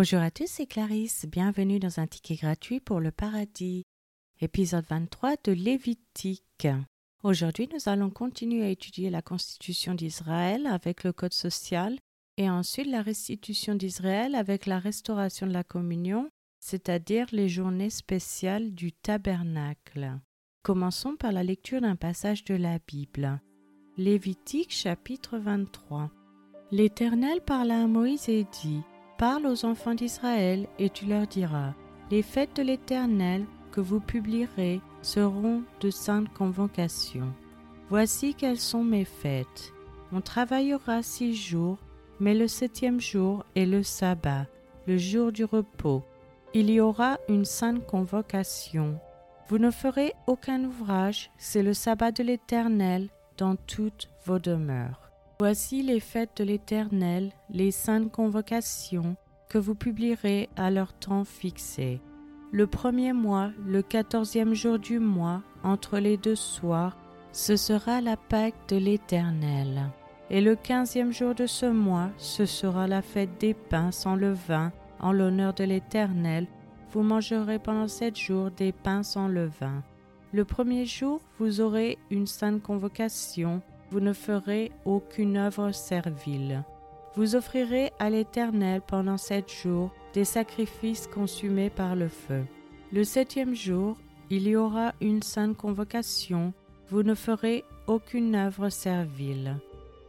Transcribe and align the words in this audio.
Bonjour 0.00 0.20
à 0.20 0.30
tous, 0.30 0.46
c'est 0.46 0.66
Clarisse. 0.66 1.26
Bienvenue 1.26 1.80
dans 1.80 1.98
un 1.98 2.06
ticket 2.06 2.36
gratuit 2.36 2.78
pour 2.78 3.00
le 3.00 3.10
paradis. 3.10 3.82
Épisode 4.40 4.84
23 4.88 5.34
de 5.42 5.50
Lévitique. 5.50 6.68
Aujourd'hui, 7.24 7.68
nous 7.72 7.88
allons 7.88 8.08
continuer 8.08 8.62
à 8.64 8.68
étudier 8.68 9.10
la 9.10 9.22
constitution 9.22 9.94
d'Israël 9.94 10.68
avec 10.68 11.02
le 11.02 11.12
code 11.12 11.32
social 11.32 11.98
et 12.36 12.48
ensuite 12.48 12.86
la 12.86 13.02
restitution 13.02 13.74
d'Israël 13.74 14.36
avec 14.36 14.66
la 14.66 14.78
restauration 14.78 15.48
de 15.48 15.52
la 15.52 15.64
communion, 15.64 16.30
c'est-à-dire 16.60 17.26
les 17.32 17.48
journées 17.48 17.90
spéciales 17.90 18.70
du 18.76 18.92
tabernacle. 18.92 20.12
Commençons 20.62 21.16
par 21.16 21.32
la 21.32 21.42
lecture 21.42 21.80
d'un 21.80 21.96
passage 21.96 22.44
de 22.44 22.54
la 22.54 22.78
Bible. 22.86 23.40
Lévitique 23.96 24.70
chapitre 24.70 25.38
23. 25.38 26.08
L'Éternel 26.70 27.40
parla 27.40 27.82
à 27.82 27.88
Moïse 27.88 28.28
et 28.28 28.46
dit 28.62 28.82
Parle 29.18 29.46
aux 29.46 29.64
enfants 29.64 29.96
d'Israël 29.96 30.68
et 30.78 30.90
tu 30.90 31.06
leur 31.06 31.26
diras 31.26 31.74
Les 32.12 32.22
fêtes 32.22 32.54
de 32.54 32.62
l'Éternel 32.62 33.46
que 33.72 33.80
vous 33.80 33.98
publierez 33.98 34.80
seront 35.02 35.64
de 35.80 35.90
saintes 35.90 36.32
convocations. 36.32 37.32
Voici 37.90 38.34
quelles 38.34 38.60
sont 38.60 38.84
mes 38.84 39.04
fêtes. 39.04 39.72
On 40.12 40.20
travaillera 40.20 41.02
six 41.02 41.34
jours, 41.34 41.78
mais 42.20 42.32
le 42.32 42.46
septième 42.46 43.00
jour 43.00 43.44
est 43.56 43.66
le 43.66 43.82
sabbat, 43.82 44.46
le 44.86 44.96
jour 44.98 45.32
du 45.32 45.44
repos. 45.44 46.04
Il 46.54 46.70
y 46.70 46.80
aura 46.80 47.18
une 47.28 47.44
sainte 47.44 47.84
convocation. 47.86 49.00
Vous 49.48 49.58
ne 49.58 49.72
ferez 49.72 50.12
aucun 50.28 50.62
ouvrage, 50.62 51.32
c'est 51.38 51.64
le 51.64 51.74
sabbat 51.74 52.12
de 52.12 52.22
l'Éternel 52.22 53.08
dans 53.36 53.56
toutes 53.56 54.10
vos 54.24 54.38
demeures. 54.38 55.07
Voici 55.40 55.84
les 55.84 56.00
fêtes 56.00 56.38
de 56.38 56.42
l'Éternel, 56.42 57.30
les 57.48 57.70
saintes 57.70 58.10
convocations 58.10 59.14
que 59.48 59.56
vous 59.56 59.76
publierez 59.76 60.48
à 60.56 60.68
leur 60.72 60.92
temps 60.92 61.22
fixé. 61.22 62.00
Le 62.50 62.66
premier 62.66 63.12
mois, 63.12 63.52
le 63.64 63.82
quatorzième 63.82 64.52
jour 64.52 64.80
du 64.80 64.98
mois, 64.98 65.42
entre 65.62 66.00
les 66.00 66.16
deux 66.16 66.34
soirs, 66.34 66.98
ce 67.30 67.54
sera 67.54 68.00
la 68.00 68.16
Pâque 68.16 68.68
de 68.68 68.78
l'Éternel. 68.78 69.92
Et 70.28 70.40
le 70.40 70.56
quinzième 70.56 71.12
jour 71.12 71.36
de 71.36 71.46
ce 71.46 71.66
mois, 71.66 72.10
ce 72.16 72.44
sera 72.44 72.88
la 72.88 73.00
fête 73.00 73.38
des 73.38 73.54
pains 73.54 73.92
sans 73.92 74.16
levain, 74.16 74.72
en 74.98 75.12
l'honneur 75.12 75.54
de 75.54 75.62
l'Éternel. 75.62 76.48
Vous 76.90 77.02
mangerez 77.02 77.60
pendant 77.60 77.86
sept 77.86 78.18
jours 78.18 78.50
des 78.50 78.72
pains 78.72 79.04
sans 79.04 79.28
levain. 79.28 79.84
Le 80.32 80.44
premier 80.44 80.84
jour, 80.84 81.20
vous 81.38 81.60
aurez 81.60 81.96
une 82.10 82.26
sainte 82.26 82.60
convocation, 82.60 83.62
vous 83.90 84.00
ne 84.00 84.12
ferez 84.12 84.72
aucune 84.84 85.36
œuvre 85.36 85.72
servile. 85.72 86.64
Vous 87.14 87.36
offrirez 87.36 87.92
à 87.98 88.10
l'Éternel 88.10 88.80
pendant 88.86 89.16
sept 89.16 89.50
jours 89.50 89.92
des 90.14 90.24
sacrifices 90.24 91.06
consumés 91.06 91.70
par 91.70 91.96
le 91.96 92.08
feu. 92.08 92.44
Le 92.92 93.04
septième 93.04 93.54
jour, 93.54 93.96
il 94.30 94.46
y 94.46 94.56
aura 94.56 94.92
une 95.00 95.22
sainte 95.22 95.56
convocation, 95.56 96.52
vous 96.88 97.02
ne 97.02 97.14
ferez 97.14 97.64
aucune 97.86 98.34
œuvre 98.34 98.68
servile. 98.68 99.56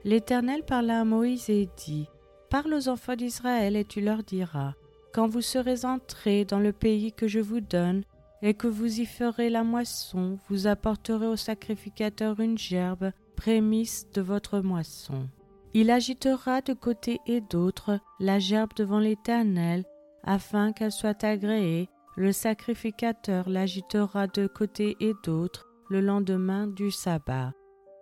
L'Éternel 0.03 0.63
parla 0.63 1.01
à 1.01 1.05
Moïse 1.05 1.49
et 1.49 1.69
dit, 1.77 2.07
Parle 2.49 2.73
aux 2.73 2.89
enfants 2.89 3.15
d'Israël 3.15 3.75
et 3.75 3.85
tu 3.85 4.01
leur 4.01 4.23
diras, 4.23 4.73
Quand 5.13 5.27
vous 5.27 5.41
serez 5.41 5.85
entrés 5.85 6.45
dans 6.45 6.59
le 6.59 6.73
pays 6.73 7.11
que 7.11 7.27
je 7.27 7.39
vous 7.39 7.61
donne, 7.61 8.03
et 8.41 8.53
que 8.53 8.67
vous 8.67 9.01
y 9.01 9.05
ferez 9.05 9.49
la 9.49 9.63
moisson, 9.63 10.37
vous 10.49 10.67
apporterez 10.67 11.27
au 11.27 11.35
sacrificateur 11.35 12.39
une 12.39 12.57
gerbe 12.57 13.11
prémisse 13.39 14.05
de 14.11 14.19
votre 14.19 14.59
moisson. 14.59 15.29
Il 15.73 15.91
agitera 15.91 16.59
de 16.59 16.73
côté 16.73 17.21
et 17.25 17.39
d'autre 17.39 18.01
la 18.19 18.37
gerbe 18.37 18.71
devant 18.75 18.99
l'Éternel, 18.99 19.85
afin 20.25 20.73
qu'elle 20.73 20.91
soit 20.91 21.23
agréée. 21.23 21.87
Le 22.17 22.33
sacrificateur 22.33 23.47
l'agitera 23.47 24.27
de 24.27 24.45
côté 24.47 24.97
et 24.99 25.13
d'autre 25.23 25.67
le 25.89 26.01
lendemain 26.01 26.67
du 26.67 26.91
sabbat. 26.91 27.53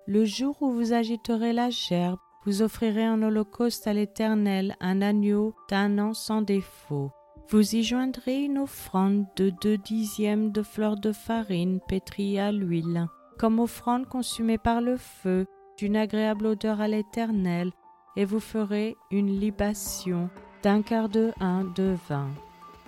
Le 0.08 0.26
jour 0.26 0.60
où 0.60 0.72
vous 0.72 0.92
agiterez 0.94 1.54
la 1.54 1.70
gerbe, 1.70 2.18
vous 2.48 2.64
offrirez 2.64 3.06
un 3.06 3.22
holocauste 3.22 3.86
à 3.86 3.94
l'Éternel, 3.94 4.76
un 4.80 5.04
agneau 5.04 5.54
d'un 5.70 6.00
an 6.00 6.16
sans 6.16 6.42
défaut. 6.42 7.12
Vous 7.50 7.76
y 7.76 7.84
joindrez 7.84 8.46
une 8.46 8.58
offrande 8.58 9.28
de 9.36 9.52
deux 9.62 9.78
dixièmes 9.78 10.52
de 10.52 10.64
fleurs 10.64 11.00
de 11.00 11.12
farine 11.12 11.80
pétrie 11.88 12.40
à 12.40 12.52
l'huile 12.52 13.08
comme 13.38 13.60
offrande 13.60 14.08
consumée 14.08 14.58
par 14.58 14.82
le 14.82 14.98
feu, 14.98 15.46
d'une 15.78 15.96
agréable 15.96 16.48
odeur 16.48 16.82
à 16.82 16.88
l'Éternel, 16.88 17.72
et 18.16 18.26
vous 18.26 18.40
ferez 18.40 18.96
une 19.12 19.40
libation 19.40 20.30
d'un 20.64 20.82
quart 20.82 21.08
de 21.08 21.32
un 21.40 21.64
de 21.64 21.96
vin. 22.10 22.30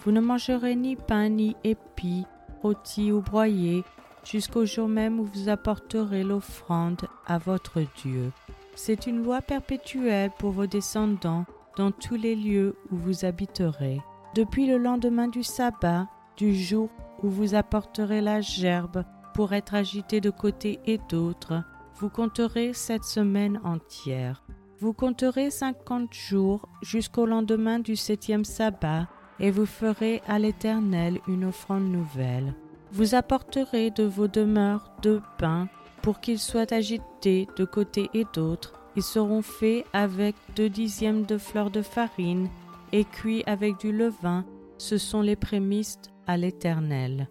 Vous 0.03 0.11
ne 0.11 0.21
mangerez 0.21 0.75
ni 0.75 0.95
pain 0.95 1.29
ni 1.29 1.55
épis, 1.63 2.25
rôti 2.61 3.11
ou 3.11 3.21
broyé, 3.21 3.83
jusqu'au 4.23 4.65
jour 4.65 4.87
même 4.87 5.19
où 5.19 5.25
vous 5.25 5.49
apporterez 5.49 6.23
l'offrande 6.23 7.01
à 7.27 7.37
votre 7.37 7.81
Dieu. 8.01 8.31
C'est 8.75 9.07
une 9.07 9.23
loi 9.23 9.41
perpétuelle 9.41 10.31
pour 10.39 10.51
vos 10.51 10.67
descendants 10.67 11.45
dans 11.77 11.91
tous 11.91 12.15
les 12.15 12.35
lieux 12.35 12.75
où 12.91 12.95
vous 12.95 13.25
habiterez. 13.25 14.01
Depuis 14.35 14.67
le 14.67 14.77
lendemain 14.77 15.27
du 15.27 15.43
sabbat, 15.43 16.07
du 16.37 16.55
jour 16.55 16.89
où 17.21 17.29
vous 17.29 17.55
apporterez 17.55 18.21
la 18.21 18.41
gerbe 18.41 19.03
pour 19.33 19.53
être 19.53 19.73
agité 19.73 20.21
de 20.21 20.29
côté 20.29 20.79
et 20.85 20.99
d'autre, 21.09 21.63
vous 21.95 22.09
compterez 22.09 22.73
cette 22.73 23.03
semaine 23.03 23.59
entière. 23.63 24.43
Vous 24.79 24.93
compterez 24.93 25.51
cinquante 25.51 26.13
jours 26.13 26.67
jusqu'au 26.81 27.25
lendemain 27.25 27.79
du 27.79 27.95
septième 27.95 28.45
sabbat, 28.45 29.07
et 29.41 29.51
vous 29.51 29.65
ferez 29.65 30.21
à 30.27 30.39
l'Éternel 30.39 31.19
une 31.27 31.45
offrande 31.45 31.89
nouvelle. 31.89 32.53
Vous 32.91 33.15
apporterez 33.15 33.91
de 33.91 34.03
vos 34.03 34.27
demeures 34.27 34.91
deux 35.01 35.21
pains 35.37 35.67
pour 36.01 36.19
qu'ils 36.19 36.39
soient 36.39 36.73
agités 36.73 37.47
de 37.55 37.65
côté 37.65 38.09
et 38.13 38.25
d'autre. 38.33 38.73
Ils 38.95 39.03
seront 39.03 39.41
faits 39.41 39.85
avec 39.93 40.35
deux 40.55 40.69
dixièmes 40.69 41.25
de 41.25 41.37
fleurs 41.37 41.71
de 41.71 41.81
farine 41.81 42.49
et 42.91 43.05
cuits 43.05 43.43
avec 43.45 43.77
du 43.79 43.91
levain. 43.91 44.45
Ce 44.77 44.97
sont 44.97 45.21
les 45.21 45.35
prémices 45.35 45.99
à 46.25 46.37
l'Éternel. 46.37 47.29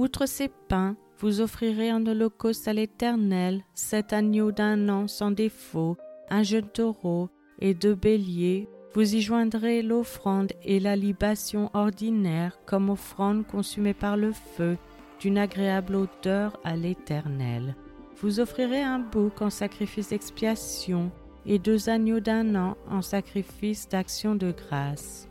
Outre 0.00 0.24
ces 0.24 0.48
pains, 0.48 0.96
vous 1.18 1.42
offrirez 1.42 1.92
en 1.92 2.06
holocauste 2.06 2.66
à 2.66 2.72
l'Éternel 2.72 3.62
sept 3.74 4.14
agneaux 4.14 4.50
d'un 4.50 4.88
an 4.88 5.06
sans 5.08 5.30
défaut, 5.30 5.98
un 6.30 6.42
jeune 6.42 6.68
taureau 6.68 7.28
et 7.58 7.74
deux 7.74 7.94
béliers. 7.94 8.66
Vous 8.94 9.14
y 9.14 9.20
joindrez 9.20 9.82
l'offrande 9.82 10.54
et 10.64 10.80
la 10.80 10.96
libation 10.96 11.68
ordinaire 11.74 12.58
comme 12.64 12.88
offrande 12.88 13.46
consumée 13.46 13.92
par 13.92 14.16
le 14.16 14.32
feu, 14.32 14.78
d'une 15.20 15.36
agréable 15.36 15.96
odeur 15.96 16.58
à 16.64 16.76
l'Éternel. 16.76 17.76
Vous 18.22 18.40
offrirez 18.40 18.80
un 18.80 19.00
bouc 19.00 19.42
en 19.42 19.50
sacrifice 19.50 20.08
d'expiation 20.08 21.12
et 21.44 21.58
deux 21.58 21.90
agneaux 21.90 22.20
d'un 22.20 22.54
an 22.54 22.78
en 22.88 23.02
sacrifice 23.02 23.86
d'action 23.86 24.34
de 24.34 24.50
grâce. 24.50 25.29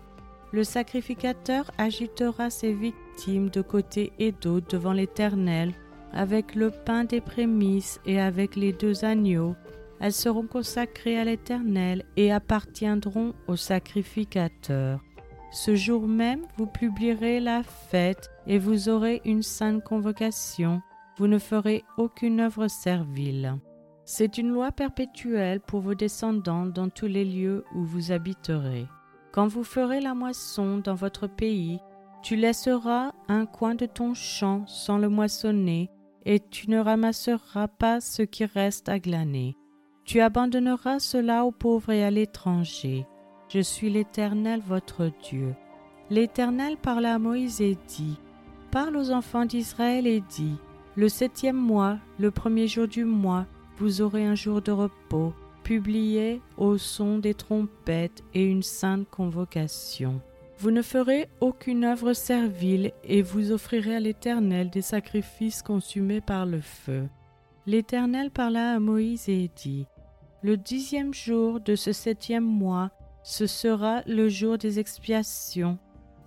Le 0.52 0.64
sacrificateur 0.64 1.70
agitera 1.78 2.50
ses 2.50 2.74
victimes 2.74 3.50
de 3.50 3.62
côté 3.62 4.12
et 4.18 4.32
d'autre 4.32 4.68
devant 4.70 4.94
l'Éternel, 4.94 5.74
avec 6.12 6.56
le 6.56 6.72
pain 6.72 7.04
des 7.04 7.22
prémices 7.22 8.00
et 8.06 8.20
avec 8.20 8.56
les 8.56 8.74
deux 8.74 9.06
agneaux. 9.06 9.56
Elles 10.00 10.14
seront 10.14 10.48
consacrées 10.48 11.20
à 11.20 11.26
l'Éternel 11.26 12.04
et 12.18 12.32
appartiendront 12.32 13.34
au 13.48 13.56
sacrificateur. 13.56 15.02
Ce 15.52 15.76
jour 15.76 16.08
même, 16.08 16.46
vous 16.58 16.68
publierez 16.68 17.40
la 17.40 17.64
fête 17.64 18.30
et 18.48 18.58
vous 18.60 18.90
aurez 18.90 19.22
une 19.26 19.44
sainte 19.44 19.84
convocation. 19.84 20.82
Vous 21.18 21.28
ne 21.28 21.40
ferez 21.40 21.84
aucune 21.98 22.40
œuvre 22.40 22.68
servile. 22.68 23.58
C'est 24.06 24.38
une 24.38 24.50
loi 24.50 24.72
perpétuelle 24.72 25.60
pour 25.60 25.82
vos 25.82 25.96
descendants 25.96 26.66
dans 26.66 26.90
tous 26.90 27.08
les 27.08 27.26
lieux 27.26 27.64
où 27.76 27.84
vous 27.84 28.12
habiterez. 28.12 28.88
Quand 29.32 29.48
vous 29.48 29.64
ferez 29.64 30.02
la 30.02 30.16
moisson 30.16 30.80
dans 30.84 30.96
votre 30.96 31.28
pays, 31.28 31.80
tu 32.24 32.36
laisseras 32.36 33.12
un 33.28 33.46
coin 33.46 33.76
de 33.76 33.86
ton 33.86 34.14
champ 34.14 34.66
sans 34.68 34.98
le 34.98 35.10
moissonner, 35.10 35.90
et 36.26 36.40
tu 36.40 36.70
ne 36.70 36.80
ramasseras 36.80 37.68
pas 37.68 38.02
ce 38.02 38.24
qui 38.24 38.46
reste 38.46 38.90
à 38.90 39.00
glaner. 39.00 39.56
Tu 40.04 40.20
abandonneras 40.20 41.00
cela 41.00 41.46
aux 41.46 41.52
pauvres 41.52 41.92
et 41.92 42.04
à 42.04 42.12
l'étranger. 42.12 43.06
Je 43.48 43.60
suis 43.60 43.90
l'Éternel 43.90 44.62
votre 44.66 45.12
Dieu. 45.24 45.56
L'Éternel 46.10 46.78
parla 46.78 47.16
à 47.16 47.20
Moïse 47.20 47.62
et 47.62 47.78
dit, 47.88 48.20
Parle 48.72 48.98
aux 48.98 49.12
enfants 49.12 49.46
d'Israël 49.46 50.08
et 50.08 50.22
dis, 50.22 50.56
Le 50.96 51.08
septième 51.08 51.56
mois, 51.56 51.98
le 52.18 52.32
premier 52.32 52.68
jour 52.68 52.88
du 52.88 53.06
mois, 53.06 53.46
vous 53.78 54.02
aurez 54.02 54.26
un 54.26 54.36
jour 54.36 54.62
de 54.62 54.72
repos 54.72 55.34
publié 55.70 56.42
au 56.58 56.80
son 56.80 57.20
des 57.20 57.36
trompettes 57.36 58.24
et 58.34 58.44
une 58.44 58.64
sainte 58.64 59.08
convocation. 59.08 60.20
Vous 60.58 60.72
ne 60.72 60.82
ferez 60.82 61.30
aucune 61.42 61.84
œuvre 61.84 62.14
servile 62.14 62.92
et 63.04 63.22
vous 63.22 63.52
offrirez 63.52 63.98
à 63.98 64.00
l'Éternel 64.00 64.72
des 64.72 64.82
sacrifices 64.82 65.62
consumés 65.62 66.22
par 66.22 66.48
le 66.48 66.60
feu. 66.60 67.08
L'Éternel 67.68 68.32
parla 68.32 68.74
à 68.74 68.80
Moïse 68.80 69.30
et 69.30 69.48
dit, 69.56 69.86
Le 70.42 70.58
dixième 70.58 71.14
jour 71.14 71.60
de 71.60 71.76
ce 71.76 71.94
septième 71.94 72.46
mois, 72.46 72.90
Ce 73.22 73.46
sera 73.46 74.02
le 74.08 74.28
jour 74.28 74.58
des 74.58 74.80
expiations. 74.80 75.78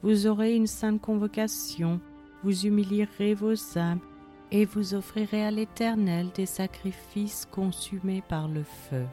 Vous 0.02 0.28
aurez 0.28 0.54
une 0.54 0.68
sainte 0.68 1.00
convocation, 1.00 2.00
vous 2.44 2.66
humilierez 2.66 3.34
vos 3.34 3.56
âmes 3.76 3.98
et 4.52 4.66
vous 4.66 4.94
offrirez 4.94 5.44
à 5.44 5.50
l'Éternel 5.50 6.28
des 6.32 6.46
sacrifices 6.46 7.48
consumés 7.50 8.22
par 8.28 8.46
le 8.46 8.62
feu. 8.62 9.04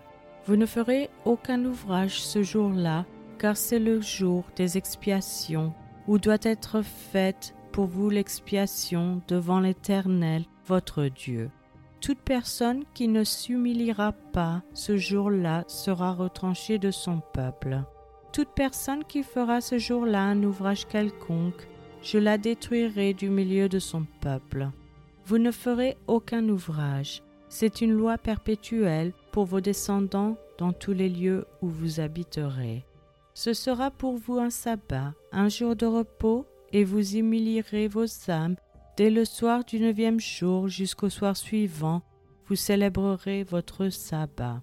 Vous 0.45 0.55
ne 0.55 0.65
ferez 0.65 1.09
aucun 1.25 1.63
ouvrage 1.65 2.21
ce 2.21 2.43
jour-là, 2.43 3.05
car 3.37 3.55
c'est 3.55 3.79
le 3.79 4.01
jour 4.01 4.43
des 4.55 4.77
expiations, 4.77 5.73
où 6.07 6.17
doit 6.17 6.37
être 6.41 6.81
faite 6.81 7.55
pour 7.71 7.85
vous 7.85 8.09
l'expiation 8.09 9.21
devant 9.27 9.59
l'Éternel, 9.59 10.43
votre 10.65 11.05
Dieu. 11.05 11.51
Toute 12.01 12.19
personne 12.19 12.83
qui 12.93 13.07
ne 13.07 13.23
s'humiliera 13.23 14.13
pas 14.13 14.63
ce 14.73 14.97
jour-là 14.97 15.65
sera 15.67 16.13
retranchée 16.13 16.79
de 16.79 16.91
son 16.91 17.21
peuple. 17.33 17.83
Toute 18.31 18.49
personne 18.55 19.03
qui 19.03 19.23
fera 19.23 19.59
ce 19.59 19.77
jour-là 19.77 20.23
un 20.23 20.43
ouvrage 20.43 20.87
quelconque, 20.87 21.67
je 22.01 22.17
la 22.17 22.37
détruirai 22.37 23.13
du 23.13 23.29
milieu 23.29 23.67
de 23.67 23.79
son 23.79 24.05
peuple. 24.21 24.69
Vous 25.25 25.37
ne 25.37 25.51
ferez 25.51 25.97
aucun 26.07 26.47
ouvrage. 26.47 27.21
C'est 27.49 27.81
une 27.81 27.93
loi 27.93 28.17
perpétuelle 28.17 29.11
pour 29.31 29.45
vos 29.45 29.59
descendants 29.59 30.37
dans 30.59 30.71
tous 30.71 30.93
les 30.93 31.09
lieux 31.09 31.45
où 31.61 31.67
vous 31.67 31.99
habiterez. 31.99 32.85
Ce 33.33 33.53
sera 33.53 33.89
pour 33.89 34.17
vous 34.17 34.37
un 34.37 34.49
sabbat, 34.51 35.13
un 35.31 35.49
jour 35.49 35.75
de 35.75 35.85
repos, 35.85 36.45
et 36.71 36.83
vous 36.83 37.15
humilierez 37.15 37.87
vos 37.87 38.05
âmes 38.29 38.55
dès 38.97 39.09
le 39.09 39.25
soir 39.25 39.63
du 39.63 39.79
neuvième 39.79 40.19
jour 40.19 40.67
jusqu'au 40.67 41.09
soir 41.09 41.37
suivant, 41.37 42.01
vous 42.47 42.55
célébrerez 42.55 43.43
votre 43.43 43.89
sabbat. 43.89 44.61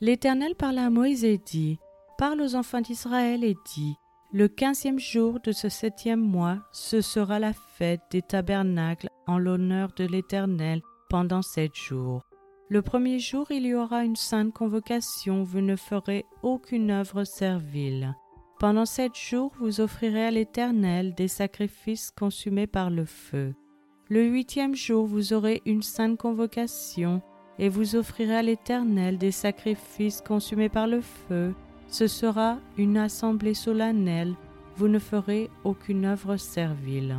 L'Éternel 0.00 0.54
parla 0.54 0.86
à 0.86 0.90
Moïse 0.90 1.24
et 1.24 1.38
dit, 1.38 1.78
Parle 2.16 2.40
aux 2.40 2.54
enfants 2.54 2.80
d'Israël 2.80 3.44
et 3.44 3.56
dit, 3.74 3.94
Le 4.32 4.48
quinzième 4.48 4.98
jour 4.98 5.38
de 5.40 5.52
ce 5.52 5.68
septième 5.68 6.20
mois, 6.20 6.58
ce 6.72 7.00
sera 7.00 7.38
la 7.38 7.52
fête 7.52 8.00
des 8.10 8.22
tabernacles 8.22 9.10
en 9.26 9.38
l'honneur 9.38 9.90
de 9.96 10.04
l'Éternel 10.04 10.80
pendant 11.14 11.42
sept 11.42 11.76
jours. 11.76 12.22
Le 12.68 12.82
premier 12.82 13.20
jour, 13.20 13.46
il 13.52 13.66
y 13.66 13.74
aura 13.76 14.02
une 14.02 14.16
sainte 14.16 14.52
convocation, 14.52 15.44
vous 15.44 15.60
ne 15.60 15.76
ferez 15.76 16.24
aucune 16.42 16.90
œuvre 16.90 17.22
servile. 17.22 18.16
Pendant 18.58 18.84
sept 18.84 19.14
jours, 19.14 19.52
vous 19.60 19.80
offrirez 19.80 20.26
à 20.26 20.32
l'Éternel 20.32 21.14
des 21.14 21.28
sacrifices 21.28 22.10
consumés 22.10 22.66
par 22.66 22.90
le 22.90 23.04
feu. 23.04 23.54
Le 24.08 24.24
huitième 24.24 24.74
jour, 24.74 25.06
vous 25.06 25.32
aurez 25.32 25.62
une 25.66 25.84
sainte 25.84 26.18
convocation, 26.18 27.22
et 27.60 27.68
vous 27.68 27.94
offrirez 27.94 28.34
à 28.34 28.42
l'Éternel 28.42 29.16
des 29.16 29.30
sacrifices 29.30 30.20
consumés 30.20 30.68
par 30.68 30.88
le 30.88 31.00
feu. 31.00 31.54
Ce 31.86 32.08
sera 32.08 32.58
une 32.76 32.96
assemblée 32.96 33.54
solennelle, 33.54 34.34
vous 34.74 34.88
ne 34.88 34.98
ferez 34.98 35.48
aucune 35.62 36.06
œuvre 36.06 36.36
servile. 36.38 37.18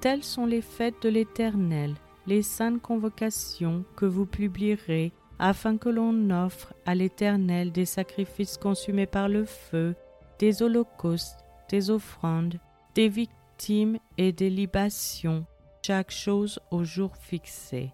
Telles 0.00 0.24
sont 0.24 0.46
les 0.46 0.62
fêtes 0.62 1.02
de 1.02 1.10
l'Éternel, 1.10 1.94
les 2.28 2.42
saintes 2.42 2.82
convocations 2.82 3.84
que 3.96 4.04
vous 4.04 4.26
publierez, 4.26 5.12
afin 5.38 5.78
que 5.78 5.88
l'on 5.88 6.28
offre 6.28 6.74
à 6.84 6.94
l'Éternel 6.94 7.72
des 7.72 7.86
sacrifices 7.86 8.58
consumés 8.58 9.06
par 9.06 9.30
le 9.30 9.46
feu, 9.46 9.94
des 10.38 10.62
holocaustes, 10.62 11.38
des 11.70 11.88
offrandes, 11.88 12.60
des 12.94 13.08
victimes 13.08 13.96
et 14.18 14.32
des 14.32 14.50
libations, 14.50 15.46
chaque 15.80 16.10
chose 16.10 16.60
au 16.70 16.84
jour 16.84 17.16
fixé. 17.16 17.92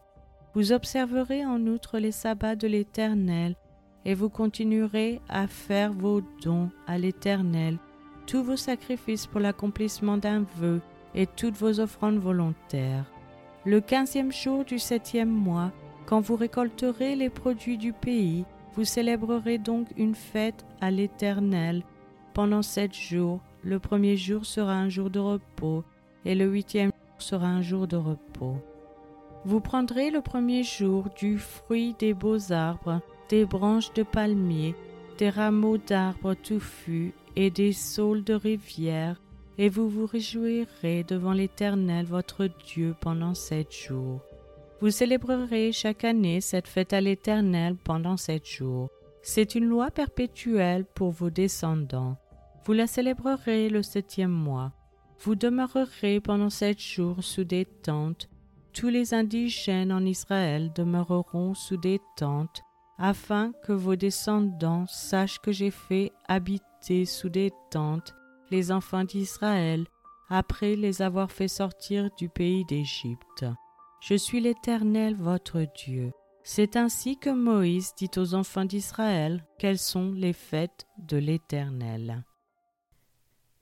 Vous 0.52 0.72
observerez 0.72 1.46
en 1.46 1.64
outre 1.68 1.98
les 1.98 2.12
sabbats 2.12 2.56
de 2.56 2.66
l'Éternel, 2.66 3.54
et 4.04 4.14
vous 4.14 4.30
continuerez 4.30 5.20
à 5.28 5.46
faire 5.46 5.92
vos 5.92 6.22
dons 6.42 6.70
à 6.88 6.98
l'Éternel, 6.98 7.78
tous 8.26 8.42
vos 8.42 8.56
sacrifices 8.56 9.28
pour 9.28 9.38
l'accomplissement 9.38 10.16
d'un 10.16 10.44
vœu 10.56 10.80
et 11.14 11.28
toutes 11.28 11.56
vos 11.56 11.78
offrandes 11.78 12.18
volontaires 12.18 13.13
le 13.66 13.80
quinzième 13.80 14.30
jour 14.30 14.64
du 14.64 14.78
septième 14.78 15.30
mois, 15.30 15.72
quand 16.06 16.20
vous 16.20 16.36
récolterez 16.36 17.16
les 17.16 17.30
produits 17.30 17.78
du 17.78 17.92
pays, 17.94 18.44
vous 18.74 18.84
célébrerez 18.84 19.56
donc 19.58 19.88
une 19.96 20.14
fête 20.14 20.66
à 20.80 20.90
l'Éternel 20.90 21.82
pendant 22.34 22.62
sept 22.62 22.94
jours. 22.94 23.40
Le 23.62 23.78
premier 23.78 24.16
jour 24.16 24.44
sera 24.44 24.74
un 24.74 24.90
jour 24.90 25.08
de 25.08 25.18
repos 25.18 25.82
et 26.26 26.34
le 26.34 26.44
huitième 26.44 26.90
jour 26.90 27.22
sera 27.22 27.46
un 27.46 27.62
jour 27.62 27.86
de 27.86 27.96
repos. 27.96 28.56
Vous 29.46 29.60
prendrez 29.60 30.10
le 30.10 30.20
premier 30.20 30.62
jour 30.62 31.08
du 31.18 31.38
fruit 31.38 31.94
des 31.98 32.12
beaux 32.12 32.52
arbres, 32.52 33.00
des 33.30 33.46
branches 33.46 33.92
de 33.94 34.02
palmiers, 34.02 34.74
des 35.16 35.30
rameaux 35.30 35.78
d'arbres 35.78 36.34
touffus 36.34 37.14
et 37.36 37.50
des 37.50 37.72
saules 37.72 38.24
de 38.24 38.34
rivière, 38.34 39.22
et 39.58 39.68
vous 39.68 39.88
vous 39.88 40.06
réjouirez 40.06 41.04
devant 41.04 41.32
l'Éternel 41.32 42.06
votre 42.06 42.48
Dieu 42.66 42.94
pendant 43.00 43.34
sept 43.34 43.72
jours. 43.72 44.20
Vous 44.80 44.90
célébrerez 44.90 45.72
chaque 45.72 46.04
année 46.04 46.40
cette 46.40 46.68
fête 46.68 46.92
à 46.92 47.00
l'Éternel 47.00 47.76
pendant 47.76 48.16
sept 48.16 48.46
jours. 48.46 48.90
C'est 49.22 49.54
une 49.54 49.64
loi 49.64 49.90
perpétuelle 49.90 50.84
pour 50.84 51.10
vos 51.10 51.30
descendants. 51.30 52.16
Vous 52.66 52.72
la 52.72 52.86
célébrerez 52.86 53.68
le 53.68 53.82
septième 53.82 54.30
mois. 54.30 54.72
Vous 55.20 55.36
demeurerez 55.36 56.20
pendant 56.20 56.50
sept 56.50 56.80
jours 56.80 57.22
sous 57.22 57.44
des 57.44 57.64
tentes. 57.64 58.28
Tous 58.72 58.88
les 58.88 59.14
indigènes 59.14 59.92
en 59.92 60.04
Israël 60.04 60.72
demeureront 60.74 61.54
sous 61.54 61.76
des 61.76 62.00
tentes, 62.16 62.62
afin 62.98 63.52
que 63.64 63.72
vos 63.72 63.96
descendants 63.96 64.86
sachent 64.88 65.38
que 65.38 65.52
j'ai 65.52 65.70
fait 65.70 66.12
habiter 66.26 67.04
sous 67.04 67.28
des 67.28 67.52
tentes 67.70 68.14
les 68.50 68.72
enfants 68.72 69.04
d'Israël, 69.04 69.86
après 70.28 70.76
les 70.76 71.02
avoir 71.02 71.30
fait 71.30 71.48
sortir 71.48 72.10
du 72.18 72.28
pays 72.28 72.64
d'Égypte. 72.64 73.44
Je 74.00 74.14
suis 74.14 74.40
l'Éternel 74.40 75.16
votre 75.16 75.64
Dieu. 75.76 76.12
C'est 76.42 76.76
ainsi 76.76 77.18
que 77.18 77.30
Moïse 77.30 77.94
dit 77.96 78.10
aux 78.16 78.34
enfants 78.34 78.66
d'Israël 78.66 79.46
quelles 79.58 79.78
sont 79.78 80.12
les 80.12 80.34
fêtes 80.34 80.86
de 80.98 81.16
l'Éternel. 81.16 82.22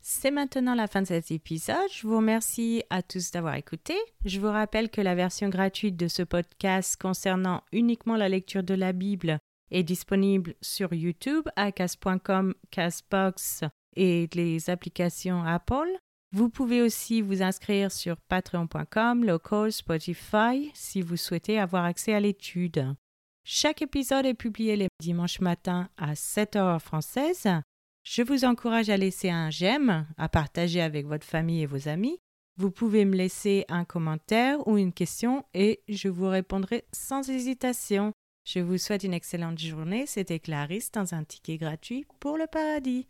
C'est 0.01 0.33
maintenant 0.33 0.75
la 0.75 0.89
fin 0.89 1.03
de 1.03 1.07
cet 1.07 1.31
épisode. 1.31 1.77
Je 1.93 2.09
vous 2.09 2.17
remercie 2.17 2.83
à 2.91 3.03
tous 3.03 3.31
d'avoir 3.31 3.55
écouté. 3.55 3.95
Je 4.25 4.41
vous 4.41 4.51
rappelle 4.51 4.91
que 4.91 5.01
la 5.01 5.15
version 5.15 5.49
gratuite 5.49 5.97
de 5.97 6.09
ce 6.09 6.25
podcast 6.25 7.01
concernant 7.01 7.63
uniquement 7.71 8.17
la 8.17 8.29
lecture 8.29 8.65
de 8.65 8.75
la 8.75 8.93
Bible 8.93 9.39
est 9.71 9.85
disponible 9.85 10.55
sur 10.61 10.93
YouTube 10.93 11.49
à 11.55 11.71
cas.com, 11.71 12.55
Casbox 12.73 13.63
et 13.97 14.29
les 14.35 14.71
applications 14.71 15.45
Apple. 15.45 15.89
Vous 16.35 16.49
pouvez 16.49 16.81
aussi 16.81 17.21
vous 17.21 17.43
inscrire 17.43 17.93
sur 17.93 18.17
patreon.com, 18.29 19.25
local, 19.25 19.71
Spotify 19.71 20.71
si 20.75 21.03
vous 21.03 21.17
souhaitez 21.17 21.59
avoir 21.59 21.85
accès 21.85 22.15
à 22.15 22.21
l'étude. 22.21 22.95
Chaque 23.45 23.83
épisode 23.83 24.25
est 24.25 24.35
publié 24.35 24.77
les 24.77 24.89
dimanches 25.01 25.41
matins 25.41 25.89
à 25.97 26.15
7 26.15 26.57
heures 26.57 26.81
française. 26.81 27.49
Je 28.05 28.23
vous 28.23 28.45
encourage 28.45 28.89
à 28.89 28.97
laisser 28.97 29.31
un 29.31 29.51
j'aime, 29.51 30.07
à 30.17 30.29
partager 30.29 30.81
avec 30.81 31.07
votre 31.07 31.27
famille 31.27 31.63
et 31.63 31.67
vos 31.67 31.89
amis. 31.89 32.19
Vous 32.57 32.71
pouvez 32.71 33.05
me 33.05 33.17
laisser 33.17 33.65
un 33.69 33.85
commentaire 33.85 34.67
ou 34.67 34.79
une 34.79 34.93
question 34.93 35.45
et 35.55 35.83
je 35.89 36.09
vous 36.09 36.29
répondrai 36.29 36.85
sans 36.93 37.29
hésitation. 37.29 38.13
Je 38.45 38.61
vous 38.61 38.79
souhaite 38.79 39.05
une 39.05 39.15
excellente 39.15 39.59
journée. 39.59 40.07
C'était 40.07 40.41
Clarisse 40.41 40.91
dans 40.91 41.15
un 41.15 41.25
ticket 41.25 41.59
gratuit 41.59 42.07
pour 42.21 42.37
le 42.37 42.47
paradis. 42.47 43.07